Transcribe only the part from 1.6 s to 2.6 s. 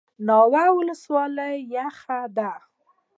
یخه ده؟